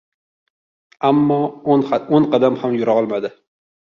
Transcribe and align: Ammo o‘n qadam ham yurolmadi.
Ammo 1.09 1.37
o‘n 1.75 1.85
qadam 2.33 2.57
ham 2.63 2.75
yurolmadi. 2.79 3.31